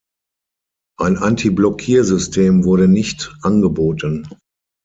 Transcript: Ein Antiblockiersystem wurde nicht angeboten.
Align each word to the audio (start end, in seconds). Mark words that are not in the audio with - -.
Ein 0.99 1.17
Antiblockiersystem 1.19 2.63
wurde 2.65 2.87
nicht 2.87 3.37
angeboten. 3.43 4.27